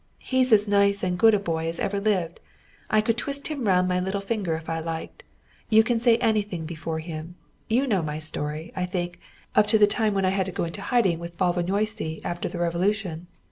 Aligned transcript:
"He's 0.17 0.51
as 0.51 0.67
nice 0.67 1.03
and 1.03 1.15
good 1.15 1.35
a 1.35 1.39
boy 1.39 1.67
as 1.67 1.79
ever 1.79 1.99
lived. 1.99 2.39
I 2.89 3.01
could 3.01 3.17
twist 3.17 3.49
him 3.49 3.67
round 3.67 3.87
my 3.87 3.99
little 3.99 4.19
finger 4.19 4.55
if 4.55 4.67
I 4.67 4.79
liked. 4.79 5.21
You 5.69 5.83
can 5.83 5.99
say 5.99 6.17
anything 6.17 6.65
before 6.65 6.97
him. 6.97 7.35
You 7.69 7.85
know 7.85 8.01
my 8.01 8.17
story, 8.17 8.71
I 8.75 8.87
think, 8.87 9.19
up 9.53 9.67
to 9.67 9.77
the 9.77 9.85
time 9.85 10.15
when 10.15 10.25
I 10.25 10.29
had 10.29 10.47
to 10.47 10.51
go 10.51 10.63
into 10.63 10.81
hiding 10.81 11.19
with 11.19 11.37
Bálványossi 11.37 12.19
after 12.25 12.49
the 12.49 12.57
Revolution. 12.57 13.27